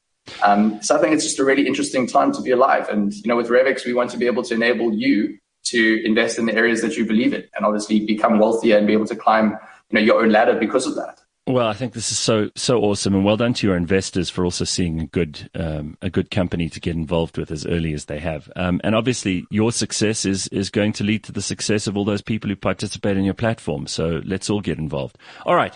Um, 0.43 0.81
so 0.81 0.97
I 0.97 0.99
think 0.99 1.13
it's 1.13 1.23
just 1.23 1.39
a 1.39 1.45
really 1.45 1.65
interesting 1.65 2.05
time 2.05 2.33
to 2.33 2.41
be 2.41 2.51
alive. 2.51 2.89
And, 2.89 3.13
you 3.13 3.27
know, 3.27 3.37
with 3.37 3.47
Revix, 3.47 3.85
we 3.85 3.93
want 3.93 4.11
to 4.11 4.17
be 4.17 4.25
able 4.25 4.43
to 4.43 4.53
enable 4.53 4.93
you 4.93 5.37
to 5.65 6.05
invest 6.05 6.37
in 6.37 6.47
the 6.47 6.53
areas 6.53 6.81
that 6.81 6.97
you 6.97 7.05
believe 7.05 7.33
in 7.33 7.43
and 7.55 7.65
obviously 7.65 8.05
become 8.05 8.39
wealthier 8.39 8.77
and 8.77 8.87
be 8.87 8.93
able 8.93 9.07
to 9.07 9.15
climb, 9.15 9.51
you 9.51 9.93
know, 9.93 10.01
your 10.01 10.21
own 10.21 10.31
ladder 10.31 10.57
because 10.59 10.85
of 10.85 10.95
that. 10.95 11.19
Well, 11.47 11.67
I 11.67 11.73
think 11.73 11.93
this 11.93 12.11
is 12.11 12.19
so 12.19 12.49
so 12.55 12.81
awesome, 12.81 13.15
and 13.15 13.23
well 13.23 13.37
done 13.37 13.53
to 13.53 13.67
your 13.67 13.77
investors 13.77 14.29
for 14.29 14.43
also 14.43 14.65
seeing 14.65 14.99
a 14.99 15.05
good 15.05 15.49
um, 15.55 15.97
a 16.01 16.09
good 16.09 16.29
company 16.29 16.67
to 16.67 16.81
get 16.81 16.93
involved 16.93 17.37
with 17.37 17.51
as 17.51 17.65
early 17.65 17.93
as 17.93 18.05
they 18.05 18.19
have. 18.19 18.51
Um, 18.57 18.81
and 18.83 18.93
obviously, 18.93 19.45
your 19.49 19.71
success 19.71 20.25
is 20.25 20.49
is 20.49 20.69
going 20.69 20.91
to 20.93 21.05
lead 21.05 21.23
to 21.23 21.31
the 21.31 21.41
success 21.41 21.87
of 21.87 21.95
all 21.95 22.03
those 22.03 22.21
people 22.21 22.49
who 22.49 22.57
participate 22.57 23.15
in 23.15 23.23
your 23.23 23.33
platform. 23.33 23.87
So 23.87 24.21
let's 24.25 24.49
all 24.49 24.59
get 24.59 24.77
involved. 24.77 25.17
All 25.45 25.55
right, 25.55 25.73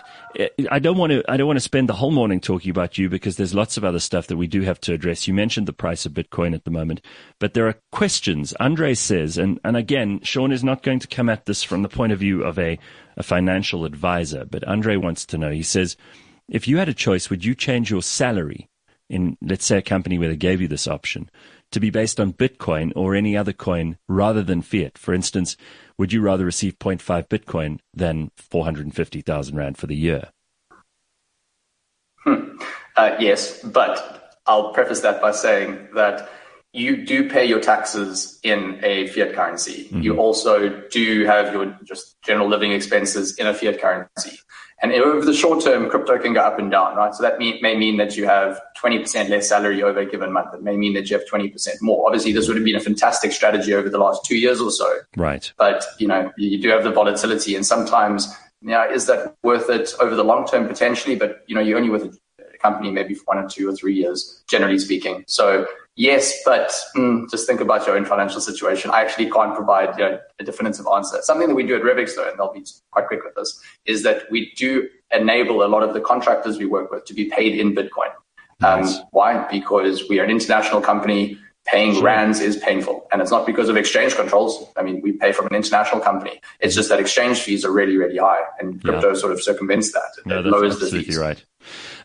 I 0.70 0.78
don't 0.78 0.98
want 0.98 1.12
to 1.12 1.24
I 1.26 1.38
don't 1.38 1.46
want 1.46 1.56
to 1.56 1.62
spend 1.62 1.88
the 1.88 1.94
whole 1.94 2.10
morning 2.10 2.42
talking 2.42 2.70
about 2.70 2.98
you 2.98 3.08
because 3.08 3.38
there's 3.38 3.54
lots 3.54 3.78
of 3.78 3.84
other 3.84 3.98
stuff 3.98 4.26
that 4.26 4.36
we 4.36 4.48
do 4.48 4.60
have 4.60 4.80
to 4.82 4.92
address. 4.92 5.26
You 5.26 5.32
mentioned 5.32 5.68
the 5.68 5.72
price 5.72 6.04
of 6.04 6.12
Bitcoin 6.12 6.54
at 6.54 6.64
the 6.64 6.70
moment, 6.70 7.00
but 7.38 7.54
there 7.54 7.66
are 7.66 7.80
questions. 7.92 8.52
Andre 8.60 8.92
says, 8.92 9.38
and 9.38 9.58
and 9.64 9.78
again, 9.78 10.20
Sean 10.22 10.52
is 10.52 10.62
not 10.62 10.82
going 10.82 10.98
to 10.98 11.08
come 11.08 11.30
at 11.30 11.46
this 11.46 11.62
from 11.62 11.80
the 11.80 11.88
point 11.88 12.12
of 12.12 12.18
view 12.18 12.44
of 12.44 12.58
a 12.58 12.78
a 13.16 13.22
financial 13.22 13.84
advisor. 13.84 14.44
But 14.44 14.64
Andre 14.64 14.96
wants 14.96 15.24
to 15.26 15.38
know, 15.38 15.50
he 15.50 15.62
says, 15.62 15.96
if 16.48 16.66
you 16.68 16.78
had 16.78 16.88
a 16.88 16.94
choice, 16.94 17.30
would 17.30 17.44
you 17.44 17.54
change 17.54 17.90
your 17.90 18.02
salary 18.02 18.68
in, 19.08 19.36
let's 19.40 19.64
say, 19.64 19.78
a 19.78 19.82
company 19.82 20.18
where 20.18 20.28
they 20.28 20.36
gave 20.36 20.60
you 20.60 20.68
this 20.68 20.88
option 20.88 21.30
to 21.70 21.80
be 21.80 21.90
based 21.90 22.20
on 22.20 22.32
Bitcoin 22.32 22.92
or 22.94 23.14
any 23.14 23.36
other 23.36 23.52
coin 23.52 23.96
rather 24.08 24.42
than 24.42 24.62
fiat? 24.62 24.98
For 24.98 25.14
instance, 25.14 25.56
would 25.98 26.12
you 26.12 26.20
rather 26.20 26.44
receive 26.44 26.78
0.5 26.78 27.28
Bitcoin 27.28 27.78
than 27.94 28.30
450,000 28.36 29.56
Rand 29.56 29.78
for 29.78 29.86
the 29.86 29.96
year? 29.96 30.30
Hmm. 32.24 32.56
Uh, 32.96 33.16
yes, 33.18 33.62
but 33.62 34.38
I'll 34.46 34.72
preface 34.72 35.00
that 35.00 35.20
by 35.20 35.32
saying 35.32 35.88
that 35.94 36.28
you 36.72 37.04
do 37.04 37.28
pay 37.28 37.44
your 37.44 37.60
taxes 37.60 38.40
in 38.42 38.80
a 38.82 39.06
fiat 39.08 39.34
currency. 39.34 39.84
Mm-hmm. 39.84 40.02
You 40.02 40.16
also 40.16 40.82
do 40.90 41.24
have 41.26 41.52
your 41.52 41.76
just 41.84 42.20
general 42.22 42.48
living 42.48 42.72
expenses 42.72 43.36
in 43.38 43.46
a 43.46 43.54
fiat 43.54 43.80
currency. 43.80 44.38
And 44.82 44.92
over 44.92 45.24
the 45.24 45.34
short 45.34 45.62
term, 45.62 45.88
crypto 45.88 46.18
can 46.18 46.34
go 46.34 46.40
up 46.40 46.58
and 46.58 46.68
down, 46.68 46.96
right? 46.96 47.14
So 47.14 47.22
that 47.22 47.38
may, 47.38 47.60
may 47.60 47.76
mean 47.76 47.98
that 47.98 48.16
you 48.16 48.26
have 48.26 48.60
20% 48.82 49.28
less 49.28 49.48
salary 49.48 49.80
over 49.80 50.00
a 50.00 50.06
given 50.06 50.32
month. 50.32 50.54
It 50.54 50.62
may 50.62 50.76
mean 50.76 50.94
that 50.94 51.08
you 51.08 51.16
have 51.16 51.26
20% 51.28 51.52
more. 51.82 52.04
Obviously, 52.06 52.32
this 52.32 52.48
would 52.48 52.56
have 52.56 52.64
been 52.64 52.74
a 52.74 52.80
fantastic 52.80 53.30
strategy 53.30 53.74
over 53.74 53.88
the 53.88 53.98
last 53.98 54.24
two 54.24 54.36
years 54.36 54.60
or 54.60 54.72
so. 54.72 54.98
Right. 55.16 55.52
But, 55.56 55.84
you 55.98 56.08
know, 56.08 56.32
you 56.36 56.60
do 56.60 56.68
have 56.70 56.82
the 56.82 56.90
volatility 56.90 57.54
and 57.54 57.64
sometimes, 57.64 58.34
you 58.60 58.70
know, 58.70 58.90
is 58.90 59.06
that 59.06 59.36
worth 59.44 59.70
it 59.70 59.94
over 60.00 60.16
the 60.16 60.24
long 60.24 60.48
term 60.48 60.66
potentially? 60.66 61.14
But, 61.14 61.44
you 61.46 61.54
know, 61.54 61.60
you're 61.60 61.78
only 61.78 61.90
with 61.90 62.18
a 62.40 62.58
company 62.58 62.90
maybe 62.90 63.14
for 63.14 63.22
one 63.26 63.38
or 63.38 63.48
two 63.48 63.68
or 63.68 63.76
three 63.76 63.94
years, 63.94 64.42
generally 64.48 64.80
speaking. 64.80 65.22
So 65.28 65.64
Yes, 65.94 66.40
but 66.44 66.72
mm, 66.96 67.30
just 67.30 67.46
think 67.46 67.60
about 67.60 67.86
your 67.86 67.96
own 67.96 68.06
financial 68.06 68.40
situation. 68.40 68.90
I 68.90 69.02
actually 69.02 69.30
can't 69.30 69.54
provide 69.54 69.98
you 69.98 70.04
know, 70.04 70.18
a 70.38 70.44
definitive 70.44 70.86
answer. 70.92 71.20
Something 71.20 71.48
that 71.48 71.54
we 71.54 71.64
do 71.64 71.76
at 71.76 71.82
Revix, 71.82 72.16
though, 72.16 72.28
and 72.28 72.38
they'll 72.38 72.52
be 72.52 72.64
quite 72.90 73.08
quick 73.08 73.22
with 73.24 73.34
this, 73.34 73.60
is 73.84 74.02
that 74.02 74.22
we 74.30 74.52
do 74.56 74.88
enable 75.10 75.62
a 75.62 75.68
lot 75.68 75.82
of 75.82 75.92
the 75.92 76.00
contractors 76.00 76.56
we 76.56 76.64
work 76.64 76.90
with 76.90 77.04
to 77.04 77.14
be 77.14 77.26
paid 77.26 77.58
in 77.58 77.74
Bitcoin. 77.74 78.10
Um, 78.62 78.80
nice. 78.80 78.96
Um, 78.96 79.04
why? 79.10 79.46
Because 79.50 80.08
we 80.08 80.18
are 80.18 80.24
an 80.24 80.30
international 80.30 80.80
company. 80.80 81.38
Paying 81.64 81.94
sure. 81.94 82.02
rands 82.02 82.40
is 82.40 82.56
painful, 82.56 83.06
and 83.12 83.22
it's 83.22 83.30
not 83.30 83.46
because 83.46 83.68
of 83.68 83.76
exchange 83.76 84.16
controls. 84.16 84.66
I 84.76 84.82
mean, 84.82 85.00
we 85.00 85.12
pay 85.12 85.30
from 85.30 85.46
an 85.46 85.54
international 85.54 86.00
company. 86.00 86.40
It's 86.58 86.74
just 86.74 86.88
that 86.88 86.98
exchange 86.98 87.38
fees 87.38 87.64
are 87.64 87.70
really, 87.70 87.96
really 87.96 88.16
high, 88.16 88.40
and 88.58 88.82
crypto 88.82 89.10
yeah. 89.10 89.14
sort 89.14 89.32
of 89.32 89.40
circumvents 89.40 89.92
that. 89.92 90.10
No, 90.26 90.40
it 90.40 90.46
lowers 90.46 90.80
the 90.80 90.86
fees. 90.86 91.16
right. 91.16 91.40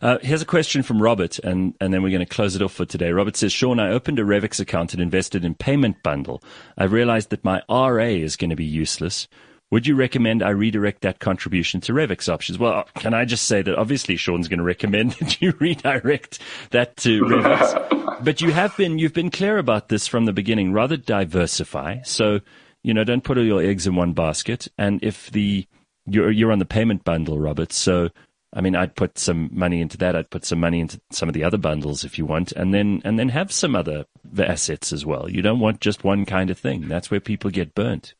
Uh, 0.00 0.18
here's 0.22 0.42
a 0.42 0.46
question 0.46 0.82
from 0.82 1.02
Robert, 1.02 1.38
and, 1.40 1.74
and 1.80 1.92
then 1.92 2.02
we're 2.02 2.10
going 2.10 2.20
to 2.20 2.26
close 2.26 2.54
it 2.54 2.62
off 2.62 2.72
for 2.72 2.84
today. 2.84 3.10
Robert 3.10 3.36
says, 3.36 3.52
Sean, 3.52 3.80
I 3.80 3.90
opened 3.90 4.18
a 4.18 4.22
Revix 4.22 4.60
account 4.60 4.92
and 4.92 5.02
invested 5.02 5.44
in 5.44 5.54
Payment 5.54 6.02
Bundle. 6.02 6.42
I 6.76 6.84
realized 6.84 7.30
that 7.30 7.44
my 7.44 7.62
RA 7.68 8.04
is 8.04 8.36
going 8.36 8.50
to 8.50 8.56
be 8.56 8.64
useless. 8.64 9.26
Would 9.70 9.86
you 9.86 9.96
recommend 9.96 10.42
I 10.42 10.50
redirect 10.50 11.02
that 11.02 11.18
contribution 11.18 11.80
to 11.82 11.92
Revix 11.92 12.28
options? 12.32 12.58
Well, 12.58 12.88
can 12.94 13.12
I 13.12 13.24
just 13.26 13.44
say 13.44 13.60
that 13.60 13.76
obviously 13.76 14.16
Sean's 14.16 14.48
going 14.48 14.58
to 14.58 14.64
recommend 14.64 15.12
that 15.20 15.42
you 15.42 15.52
redirect 15.58 16.38
that 16.70 16.96
to 16.98 17.22
Revix. 17.22 18.18
but 18.24 18.40
you 18.40 18.52
have 18.52 18.76
been, 18.76 18.98
you've 18.98 19.12
been 19.12 19.30
clear 19.30 19.58
about 19.58 19.88
this 19.88 20.06
from 20.06 20.24
the 20.24 20.32
beginning. 20.32 20.72
Rather 20.72 20.96
diversify. 20.96 22.00
So, 22.02 22.40
you 22.82 22.94
know, 22.94 23.04
don't 23.04 23.24
put 23.24 23.36
all 23.36 23.44
your 23.44 23.62
eggs 23.62 23.86
in 23.86 23.94
one 23.94 24.14
basket. 24.14 24.68
And 24.78 25.02
if 25.02 25.30
the, 25.32 25.66
you're, 26.06 26.30
you're 26.30 26.52
on 26.52 26.60
the 26.60 26.64
payment 26.64 27.04
bundle, 27.04 27.38
Robert. 27.38 27.72
So 27.72 28.08
I 28.52 28.62
mean, 28.62 28.74
I'd 28.74 28.96
put 28.96 29.18
some 29.18 29.50
money 29.52 29.80
into 29.80 29.98
that. 29.98 30.16
I'd 30.16 30.30
put 30.30 30.44
some 30.44 30.60
money 30.60 30.80
into 30.80 31.00
some 31.10 31.28
of 31.28 31.34
the 31.34 31.44
other 31.44 31.58
bundles 31.58 32.04
if 32.04 32.18
you 32.18 32.24
want, 32.24 32.52
and 32.52 32.72
then 32.72 33.02
and 33.04 33.18
then 33.18 33.28
have 33.28 33.52
some 33.52 33.76
other 33.76 34.06
assets 34.38 34.92
as 34.92 35.04
well. 35.04 35.30
You 35.30 35.42
don't 35.42 35.60
want 35.60 35.80
just 35.80 36.04
one 36.04 36.24
kind 36.24 36.50
of 36.50 36.58
thing. 36.58 36.88
That's 36.88 37.10
where 37.10 37.20
people 37.20 37.50
get 37.50 37.74
burnt. 37.74 38.14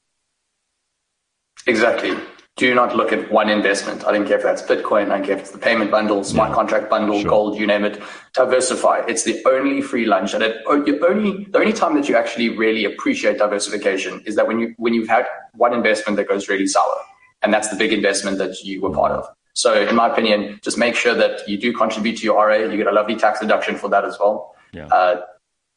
Exactly. 1.67 2.17
Do 2.57 2.75
not 2.75 2.97
look 2.97 3.13
at 3.13 3.31
one 3.31 3.49
investment. 3.49 4.05
I 4.05 4.11
don't 4.11 4.27
care 4.27 4.37
if 4.37 4.43
that's 4.43 4.63
Bitcoin, 4.63 5.13
I 5.13 5.19
don't 5.19 5.25
care 5.25 5.37
if 5.37 5.43
it's 5.43 5.53
the 5.53 5.59
payment 5.59 5.93
bundle, 5.93 6.25
smart 6.25 6.51
yeah. 6.51 6.57
contract 6.57 6.91
bundle, 6.91 7.21
sure. 7.21 7.31
gold, 7.31 7.57
you 7.57 7.69
name 7.69 7.85
it. 7.85 8.03
Diversify. 8.35 9.05
It's 9.07 9.23
the 9.23 9.41
only 9.47 9.81
free 9.81 10.07
lunch, 10.07 10.35
and 10.35 10.43
it, 10.43 10.57
oh, 10.67 10.85
only 11.07 11.45
the 11.45 11.59
only 11.59 11.73
time 11.73 11.95
that 11.95 12.09
you 12.09 12.17
actually 12.17 12.51
really 12.51 12.85
appreciate 12.85 13.39
diversification 13.39 14.23
is 14.27 14.35
that 14.35 14.47
when 14.47 14.59
you 14.59 14.75
when 14.77 14.93
you've 14.93 15.09
had 15.09 15.27
one 15.55 15.73
investment 15.73 16.17
that 16.17 16.29
goes 16.29 16.49
really 16.49 16.67
sour, 16.67 16.97
and 17.43 17.55
that's 17.55 17.69
the 17.69 17.77
big 17.77 17.93
investment 17.93 18.39
that 18.39 18.61
you 18.65 18.83
were 18.83 18.93
part 18.93 19.13
of. 19.13 19.29
So, 19.59 19.75
in 19.75 19.97
my 19.97 20.09
opinion, 20.09 20.61
just 20.63 20.79
make 20.79 20.95
sure 20.95 21.15
that 21.15 21.49
you 21.49 21.59
do 21.59 21.73
contribute 21.73 22.19
to 22.19 22.23
your 22.23 22.37
RA. 22.37 22.55
You 22.55 22.77
get 22.77 22.87
a 22.87 22.93
lovely 22.93 23.17
tax 23.17 23.41
deduction 23.41 23.75
for 23.75 23.91
that 23.91 24.05
as 24.05 24.17
well. 24.17 24.55
Yeah. 24.73 24.87
Uh, 24.87 25.23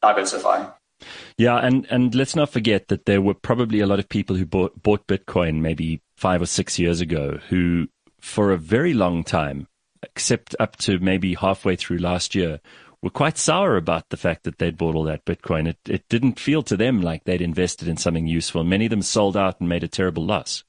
diversify. 0.00 0.66
Yeah, 1.36 1.56
and, 1.56 1.84
and 1.90 2.14
let's 2.14 2.36
not 2.36 2.50
forget 2.50 2.86
that 2.88 3.06
there 3.06 3.20
were 3.20 3.34
probably 3.34 3.80
a 3.80 3.86
lot 3.86 3.98
of 3.98 4.08
people 4.08 4.36
who 4.36 4.46
bought, 4.46 4.80
bought 4.80 5.08
Bitcoin 5.08 5.62
maybe 5.62 6.00
five 6.16 6.40
or 6.40 6.46
six 6.46 6.78
years 6.78 7.00
ago 7.00 7.40
who, 7.48 7.88
for 8.20 8.52
a 8.52 8.56
very 8.56 8.94
long 8.94 9.24
time, 9.24 9.66
except 10.04 10.54
up 10.60 10.76
to 10.76 11.00
maybe 11.00 11.34
halfway 11.34 11.74
through 11.74 11.98
last 11.98 12.36
year, 12.36 12.60
were 13.02 13.10
quite 13.10 13.36
sour 13.36 13.76
about 13.76 14.10
the 14.10 14.16
fact 14.16 14.44
that 14.44 14.58
they'd 14.58 14.78
bought 14.78 14.94
all 14.94 15.02
that 15.02 15.24
Bitcoin. 15.24 15.66
It, 15.66 15.78
it 15.88 16.08
didn't 16.08 16.38
feel 16.38 16.62
to 16.62 16.76
them 16.76 17.02
like 17.02 17.24
they'd 17.24 17.42
invested 17.42 17.88
in 17.88 17.96
something 17.96 18.28
useful. 18.28 18.62
Many 18.62 18.86
of 18.86 18.90
them 18.90 19.02
sold 19.02 19.36
out 19.36 19.58
and 19.58 19.68
made 19.68 19.82
a 19.82 19.88
terrible 19.88 20.24
loss. 20.24 20.62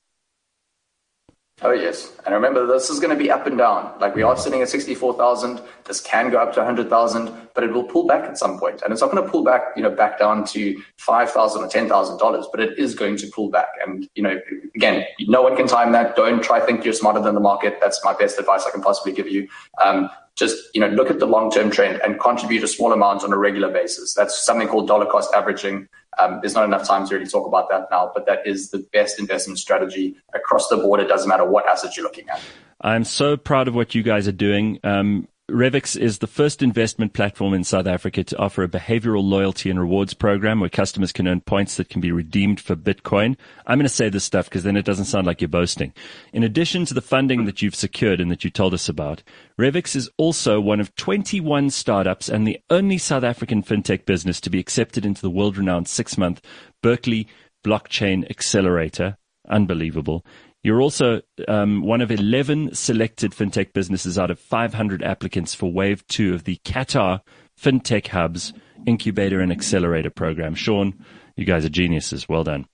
Oh, 1.65 1.71
yes. 1.71 2.11
And 2.25 2.35
remember, 2.35 2.67
this 2.67 2.89
is 2.89 2.99
going 2.99 3.17
to 3.17 3.21
be 3.21 3.31
up 3.31 3.47
and 3.47 3.57
down. 3.57 3.97
Like 3.99 4.15
we 4.15 4.21
are 4.21 4.35
sitting 4.35 4.61
at 4.61 4.67
64,000. 4.67 5.61
This 5.85 6.01
can 6.01 6.29
go 6.29 6.37
up 6.37 6.53
to 6.53 6.59
100,000, 6.59 7.49
but 7.53 7.63
it 7.63 7.71
will 7.71 7.85
pull 7.85 8.05
back 8.05 8.25
at 8.25 8.37
some 8.37 8.59
point. 8.59 8.81
And 8.81 8.91
it's 8.91 9.01
not 9.01 9.11
going 9.11 9.23
to 9.23 9.29
pull 9.29 9.45
back, 9.45 9.61
you 9.77 9.81
know, 9.81 9.89
back 9.89 10.19
down 10.19 10.45
to 10.47 10.81
5,000 10.97 11.63
or 11.63 11.67
$10,000, 11.69 12.45
but 12.51 12.59
it 12.59 12.77
is 12.77 12.95
going 12.95 13.15
to 13.15 13.27
pull 13.27 13.49
back. 13.49 13.69
And, 13.85 14.09
you 14.13 14.23
know, 14.23 14.41
again, 14.75 15.05
no 15.21 15.41
one 15.41 15.55
can 15.55 15.65
time 15.65 15.93
that. 15.93 16.17
Don't 16.17 16.43
try 16.43 16.59
think 16.59 16.83
you're 16.83 16.93
smarter 16.93 17.21
than 17.21 17.33
the 17.33 17.41
market. 17.41 17.77
That's 17.79 18.03
my 18.03 18.13
best 18.13 18.37
advice 18.37 18.65
I 18.67 18.71
can 18.71 18.81
possibly 18.81 19.13
give 19.13 19.29
you. 19.29 19.47
Um, 19.81 20.09
just 20.35 20.57
you 20.73 20.81
know 20.81 20.87
look 20.87 21.09
at 21.09 21.19
the 21.19 21.25
long 21.25 21.51
term 21.51 21.69
trend 21.69 22.01
and 22.01 22.19
contribute 22.19 22.63
a 22.63 22.67
small 22.67 22.91
amount 22.91 23.23
on 23.23 23.31
a 23.31 23.37
regular 23.37 23.69
basis. 23.69 24.13
That's 24.13 24.37
something 24.43 24.67
called 24.67 24.87
dollar 24.87 25.05
cost 25.05 25.33
averaging. 25.33 25.87
Um, 26.19 26.39
there's 26.41 26.53
not 26.53 26.65
enough 26.65 26.87
time 26.87 27.07
to 27.07 27.15
really 27.15 27.29
talk 27.29 27.47
about 27.47 27.69
that 27.69 27.87
now, 27.89 28.11
but 28.13 28.25
that 28.27 28.45
is 28.45 28.69
the 28.69 28.79
best 28.93 29.19
investment 29.19 29.59
strategy 29.59 30.15
across 30.33 30.67
the 30.67 30.77
board. 30.77 30.99
It 30.99 31.07
doesn't 31.07 31.27
matter 31.27 31.45
what 31.45 31.67
asset 31.67 31.97
you're 31.97 32.03
looking 32.03 32.29
at. 32.29 32.39
I'm 32.81 33.03
so 33.03 33.37
proud 33.37 33.67
of 33.67 33.75
what 33.75 33.95
you 33.95 34.03
guys 34.03 34.27
are 34.27 34.33
doing. 34.33 34.79
Um, 34.83 35.27
Revix 35.53 35.95
is 35.95 36.17
the 36.17 36.25
first 36.25 36.63
investment 36.63 37.13
platform 37.13 37.53
in 37.53 37.63
South 37.63 37.85
Africa 37.85 38.23
to 38.23 38.37
offer 38.39 38.63
a 38.63 38.67
behavioral 38.67 39.23
loyalty 39.23 39.69
and 39.69 39.79
rewards 39.79 40.15
program 40.15 40.59
where 40.59 40.69
customers 40.69 41.11
can 41.11 41.27
earn 41.27 41.41
points 41.41 41.75
that 41.75 41.89
can 41.89 42.01
be 42.01 42.11
redeemed 42.11 42.59
for 42.59 42.75
Bitcoin. 42.75 43.37
I'm 43.67 43.77
going 43.77 43.85
to 43.85 43.89
say 43.89 44.09
this 44.09 44.23
stuff 44.23 44.45
because 44.45 44.63
then 44.63 44.75
it 44.75 44.83
doesn't 44.83 45.05
sound 45.05 45.27
like 45.27 45.41
you're 45.41 45.47
boasting. 45.47 45.93
In 46.33 46.43
addition 46.43 46.85
to 46.85 46.95
the 46.95 47.03
funding 47.03 47.45
that 47.45 47.61
you've 47.61 47.75
secured 47.75 48.19
and 48.19 48.31
that 48.31 48.43
you 48.43 48.49
told 48.49 48.73
us 48.73 48.89
about, 48.89 49.21
Revix 49.59 49.95
is 49.95 50.09
also 50.17 50.59
one 50.59 50.79
of 50.79 50.95
21 50.95 51.69
startups 51.69 52.29
and 52.29 52.47
the 52.47 52.59
only 52.71 52.97
South 52.97 53.23
African 53.23 53.61
fintech 53.61 54.07
business 54.07 54.41
to 54.41 54.49
be 54.49 54.59
accepted 54.59 55.05
into 55.05 55.21
the 55.21 55.29
world 55.29 55.55
renowned 55.55 55.87
six 55.87 56.17
month 56.17 56.41
Berkeley 56.81 57.27
Blockchain 57.63 58.27
Accelerator. 58.27 59.17
Unbelievable. 59.47 60.25
You're 60.63 60.81
also 60.81 61.21
um, 61.49 61.81
one 61.81 61.99
of 61.99 62.09
11 62.09 62.73
selected 62.73 63.33
fintech 63.33 63.73
businesses 63.73 64.17
out 64.17 64.31
of 64.31 64.39
500 64.39 65.03
applicants 65.03 65.53
for 65.53 65.71
Wave 65.71 66.07
2 66.07 66.33
of 66.33 66.45
the 66.45 66.59
Qatar 66.63 67.19
FinTech 67.61 68.07
Hubs 68.07 68.53
Incubator 68.85 69.41
and 69.41 69.51
Accelerator 69.51 70.09
Program. 70.09 70.55
Sean, 70.55 71.03
you 71.35 71.45
guys 71.45 71.65
are 71.65 71.69
geniuses. 71.69 72.29
Well 72.29 72.45
done. 72.45 72.67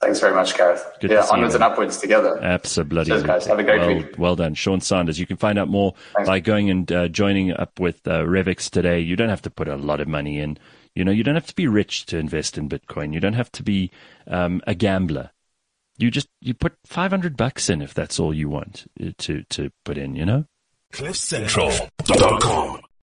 Thanks 0.00 0.20
very 0.20 0.34
much, 0.34 0.56
Gareth. 0.56 0.84
Good 1.00 1.10
yeah, 1.10 1.26
onwards 1.30 1.54
and 1.54 1.64
upwards 1.64 1.98
together. 1.98 2.38
Absolutely. 2.40 3.10
Cheers, 3.10 3.22
guys. 3.22 3.46
Have 3.46 3.58
a 3.58 3.64
great 3.64 3.80
well, 3.80 3.96
week. 3.96 4.18
Well 4.18 4.36
done. 4.36 4.54
Sean 4.54 4.80
Sanders. 4.80 5.18
You 5.18 5.26
can 5.26 5.36
find 5.36 5.58
out 5.58 5.68
more 5.68 5.94
Thanks. 6.14 6.28
by 6.28 6.40
going 6.40 6.70
and 6.70 6.92
uh, 6.92 7.08
joining 7.08 7.52
up 7.52 7.80
with 7.80 8.06
uh, 8.06 8.22
Revix 8.22 8.70
today. 8.70 9.00
You 9.00 9.16
don't 9.16 9.28
have 9.28 9.42
to 9.42 9.50
put 9.50 9.66
a 9.66 9.76
lot 9.76 10.00
of 10.00 10.08
money 10.08 10.38
in. 10.38 10.58
You 10.94 11.04
know, 11.04 11.10
you 11.10 11.24
don't 11.24 11.34
have 11.34 11.46
to 11.46 11.54
be 11.54 11.66
rich 11.66 12.06
to 12.06 12.18
invest 12.18 12.58
in 12.58 12.68
Bitcoin. 12.68 13.12
You 13.12 13.20
don't 13.20 13.34
have 13.34 13.50
to 13.52 13.62
be 13.62 13.90
um, 14.26 14.60
a 14.66 14.74
gambler 14.74 15.30
you 15.98 16.10
just 16.10 16.28
you 16.40 16.54
put 16.54 16.74
500 16.84 17.36
bucks 17.36 17.68
in 17.68 17.82
if 17.82 17.94
that's 17.94 18.18
all 18.18 18.34
you 18.34 18.48
want 18.48 18.86
uh, 19.02 19.10
to 19.18 19.42
to 19.50 19.70
put 19.84 19.98
in 19.98 20.16
you 20.16 20.24
know? 20.24 20.44
Cliffcentral.com 20.92 22.83